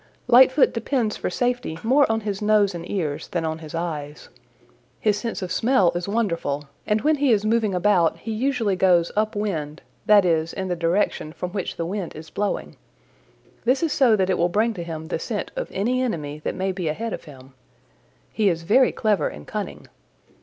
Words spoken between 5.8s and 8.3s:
is wonderful, and when he is moving about